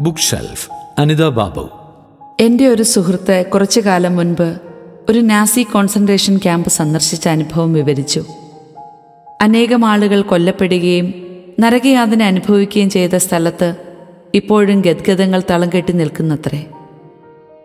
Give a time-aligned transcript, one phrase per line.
[0.00, 1.70] Book shelf Anitha Babu.
[2.40, 4.60] എന്റെ ഒരു സുഹൃത്ത് കുറച്ചു കാലം മുൻപ്
[5.10, 8.24] ഒരു നാസി കോൺസെൻട്രേഷൻ ക്യാമ്പ് സന്ദർശിച്ച അനുഭവം വിവരിച്ചു.
[9.40, 11.14] അനേകം ആളുകൾ കൊല്ലപ്പെടുകയും
[11.60, 13.76] നരകയാതന അനുഭവിക്കുകയും ചെയ്ത സ്ഥലത്ത്
[14.34, 16.66] ഇപ്പോഴും ഗദ്ഗതങ്ങൾ തളം കെട്ടി നിൽക്കുന്നത്രേ.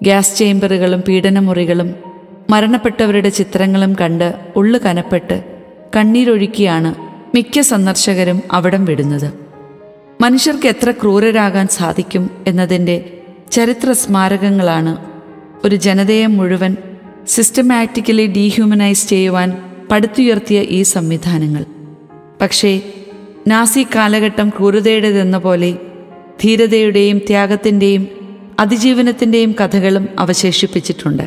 [0.03, 1.95] ഗ്യാസ് ചേംബറുകളും പീഡനമുറികളും
[2.49, 5.43] മരണപ്പെട്ടവരുടെ ചിത്രങ്ങളും കണ്ട് ഉള്ളു കനപ്പെട്ട്
[5.95, 6.95] കണ്ണീരൊഴുക്കിയാണ്
[7.35, 9.46] മിക്ക സന്ദർശകരും അവിടം വിടുന്നത്.
[10.21, 13.17] മനുഷ്യർക്ക് എത്ര ക്രൂരരാകാൻ സാധിക്കും എന്നതിന്റെ
[13.51, 14.97] ചരിത്ര സ്മാരകങ്ങളാണ്
[15.65, 16.77] ഒരു ജനതയെ മുഴുവൻ
[17.27, 19.57] സിസ്റ്റമാറ്റിക്കലി ഡീഹ്യൂമനൈസ് ചെയ്യുവാൻ
[19.91, 21.65] പടുത്തുയർത്തിയ ഈ സംവിധാനങ്ങൾ.
[22.41, 22.81] പക്ഷേ
[23.47, 25.77] നാസി കാലഘട്ടം ക്രൂരതയുടേതെന്ന പോലെ
[26.43, 28.07] ധീരതയുടെയും ത്യാഗത്തിന്റെയും
[28.59, 31.23] അതിജീവനത്തിന്റെയും കഥകളും അവശേഷിപ്പിച്ചിട്ടുണ്ട്.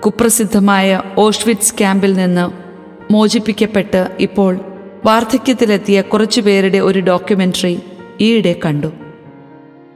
[0.00, 2.50] കുപ്രസിദ്ധമായ ഓഷ്വിറ്റ്സ് ക്യാമ്പിൽ നിന്ന്
[3.12, 4.60] മോചിപ്പിക്കപ്പെട്ട് ഇപ്പോൾ
[5.04, 7.80] വാർദ്ധക്യത്തിലെത്തിയ കുറച്ചുപേരുടെ ഒരു ഡോക്യുമെന്ററി
[8.20, 8.86] ഈയിടെ കണ്ടു.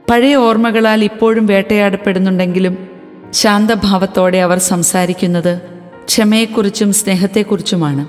[0.09, 2.87] പഴയ ഓർമ്മകളാൽ ഇപ്പോഴും വേട്ടയാടപ്പെടുന്നുണ്ടെങ്കിലും
[3.31, 5.61] ശാന്തഭാവത്തോടെ അവർ സംസാരിക്കുന്നത്
[6.05, 8.07] ക്ഷമയെക്കുറിച്ചും സ്നേഹത്തെക്കുറിച്ചുമാണ്.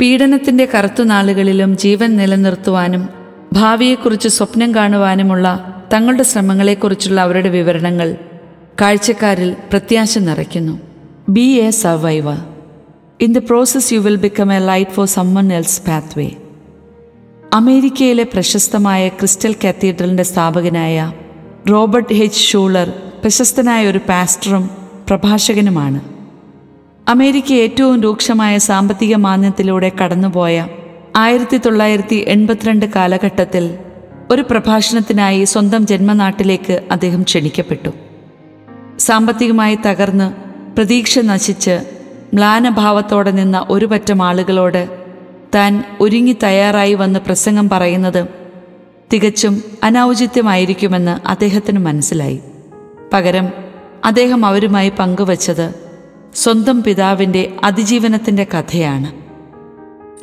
[0.00, 3.08] പീഡനത്തിന്റെ കറുത്തുനാളുകളിലും ജീവൻ നിലനിർത്തുവാനും
[3.52, 8.16] ഭാവിയെക്കുറിച്ച് സ്വപ്നം കാണുവാനുമുള്ള തങ്ങളുടെ ശ്രമങ്ങളെക്കുറിച്ചുള്ള അവരുടെ വിവരണങ്ങൾ
[8.80, 10.80] കാഴ്ചക്കാരിൽ പ്രത്യാശ നിറയ്ക്കുന്നു.
[11.28, 12.53] Be a survivor
[13.24, 16.30] in the process you will become a light for someone else pathway
[17.52, 21.12] അമേരിക്കയിലെ പ്രശസ്തമായ ക്രിസ്റ്റൽ കത്തീഡ്രലിന്റെ സ്ഥാപകനായ
[21.70, 22.88] റോബർട്ട് ഹെച്ച് ഷൂളർ
[23.22, 24.70] പ്രശസ്തനായ ഒരു പാസ്റ്ററും
[25.08, 26.00] പ്രഭാഷകനുമാണ്.
[27.08, 30.68] അമേരിക്ക ഏറ്റവും രൂക്ഷമായ സാമ്പത്തിക മാന്യത്തിലൂടെ കടന്നുപോയ
[31.16, 33.64] ആയിരത്തി തൊള്ളായിരത്തി എൺപത്തിരണ്ട് കാലഘട്ടത്തിൽ
[34.30, 37.90] ഒരു പ്രഭാഷണത്തിനായി സ്വന്തം ജന്മനാട്ടിലേക്ക് അദ്ദേഹം ക്ഷണിക്കപ്പെട്ടു.
[38.98, 40.28] സാമ്പത്തികമായി തകർന്ന്
[40.76, 42.03] പ്രതീക്ഷ നശിച്ച്
[42.34, 45.06] മ്ലാനഭാവത്തോടെ നിന്ന ഒരു പറ്റം ആളുകളോട്
[45.54, 48.26] താൻ ഒരുങ്ങി തയ്യാറായി വന്ന് പ്രസംഗം പറയുന്നത്
[49.12, 52.40] തികച്ചും അനൗചിത്യമായിരിക്കുമെന്ന് അദ്ദേഹത്തിന് മനസ്സിലായി.
[53.12, 53.48] പകരം
[54.04, 55.74] അദ്ദേഹം അവരുമായി പങ്കുവച്ചത്
[56.34, 59.12] സ്വന്തം പിതാവിന്റെ അതിജീവനത്തിന്റെ കഥയാണ്.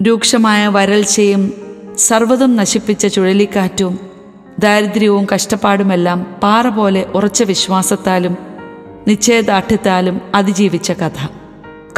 [0.03, 1.53] രൂക്ഷമായ വരൾച്ചയും
[1.97, 3.99] സർവതും നശിപ്പിച്ച ചുഴലിക്കാറ്റും
[4.59, 8.37] ദാരിദ്ര്യവും കഷ്ടപ്പാടുമെല്ലാം പാറ പോലെ ഉറച്ച വിശ്വാസത്താലും
[9.07, 11.40] നിശ്ചയദാർഢ്യത്താലും അതിജീവിച്ച കഥ.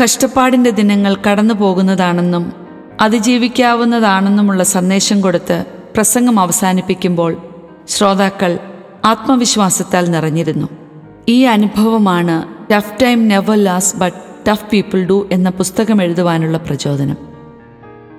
[0.02, 2.54] കഷ്ടപ്പാടിന്റെ ദിനങ്ങൾ കടന്നു പോകുന്നതാണെന്നും
[3.02, 7.38] അതിജീവിക്കാവുന്നതാണെന്നുമുള്ള സന്ദേശം കൊടുത്ത് പ്രസംഗം അവസാനിപ്പിക്കുമ്പോൾ
[7.88, 8.60] ശ്രോതാക്കൾ
[9.06, 10.68] ആത്മവിശ്വാസത്താൽ നിറഞ്ഞിരുന്നു.
[11.30, 12.36] ഈ അനുഭവമാണ്
[12.74, 14.18] tough time never lasts but
[14.50, 17.18] tough people do എന്ന പുസ്തകം എഴുതുവാനുള്ള പ്രചോദനം.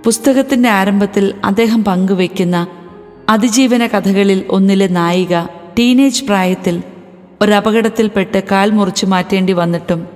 [0.04, 2.66] പുസ്തകത്തിന്റെ ആരംഭത്തിൽ അദ്ദേഹം പങ്കുവയ്ക്കുന്ന
[3.28, 5.42] അതിജീവന കഥകളിൽ ഒന്നിലെ നായിക
[5.78, 6.82] ടീനേജ് പ്രായത്തിൽ
[7.42, 10.13] ഒരപകടത്തിൽപ്പെട്ട് കാൽ മുറിച്ചു മാറ്റേണ്ടി വന്നിട്ടും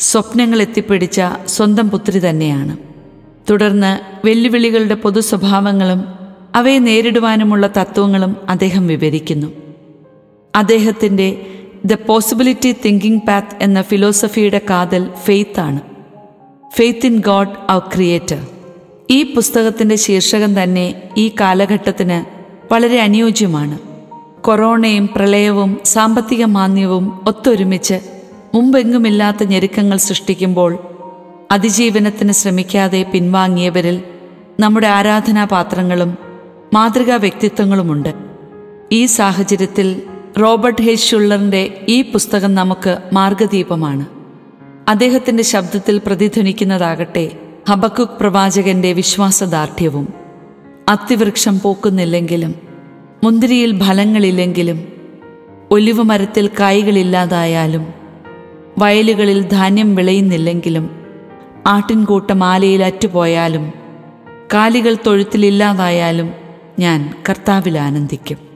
[0.00, 2.76] സ്വപ്നങ്ങൾ എത്തിപ്പിടിച്ച സ്വന്തം പുത്രി തന്നെയാണ്.
[3.50, 6.04] തുടർന്ന് വെല്ലുവിളികളുടെ പൊതു സ്വഭാവങ്ങളും
[6.54, 9.46] അവയെ നേരിടുവാനുമുള്ള തത്വങ്ങളും അദ്ദേഹം വിവരിക്കുന്നു.
[10.54, 11.46] അദ്ദേഹത്തിന്റെ
[11.84, 15.80] ദ പോസിബിലിറ്റി തിങ്കിങ് പാത്ത് എന്ന ഫിലോസഫിയുടെ കാതൽ ഫെയ്ത്താണ്
[16.76, 18.46] faith in God our creator
[19.10, 22.38] ഈ പുസ്തകത്തിന്റെ ശീർഷകം തന്നെ ഈ കാലഘട്ടത്തിന്
[22.72, 23.78] വളരെ അനുയോജ്യമാണ്.
[24.40, 28.17] കൊറോണയും പ്രളയവും സാമ്പത്തിക മാന്ദ്യവും ഒത്തൊരുമിച്ച്
[28.54, 30.78] മുമ്പെങ്ങുമില്ലാത്ത ഞെരുക്കങ്ങൾ സൃഷ്ടിക്കുമ്പോൾ
[31.50, 34.02] അതിജീവനത്തിന് ശ്രമിക്കാതെ പിൻവാങ്ങിയവരിൽ
[34.60, 36.18] നമ്മുടെ ആരാധനാപാത്രങ്ങളും
[36.74, 38.14] മാതൃകാ വ്യക്തിത്വങ്ങളുമുണ്ട്
[38.92, 40.02] ഈ സാഹചര്യത്തിൽ
[40.40, 44.06] റോബർട്ട് ഹെ ഷുള്ളറിന്റെ ഈ പുസ്തകം നമുക്ക് മാർഗദീപമാണ്.
[44.88, 47.30] അദ്ദേഹത്തിന്റെ ശബ്ദത്തിൽ പ്രതിധ്വനിക്കുന്നതാകട്ടെ
[47.70, 50.08] ഹബക്കുക് പ്രവാചകന്റെ വിശ്വാസദാർഢ്യവും.
[50.88, 52.54] അത്തിവൃക്ഷം പൂക്കുന്നില്ലെങ്കിലും
[53.24, 54.88] മുന്തിരിയിൽ ഫലങ്ങളില്ലെങ്കിലും
[55.70, 57.97] ഒലിവ് മരത്തിൽ കായ്കളില്ലാതായാലും
[58.78, 60.90] വയലുകളിൽ ധാന്യം വിളയുന്നില്ലെങ്കിലും
[61.66, 63.72] ആട്ടിൻകൂട്ടം ആലയിൽ അറ്റുപോയാലും
[64.54, 66.30] കാലികൾ തൊഴുത്തിലില്ലാതായാലും
[66.78, 68.47] ഞാൻ കർത്താവിൽ ആനന്ദിക്കും.